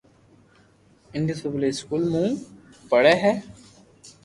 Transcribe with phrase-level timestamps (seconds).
[1.15, 2.29] انڌس پبلڪ اسڪول مون
[2.89, 3.33] پڙي ھي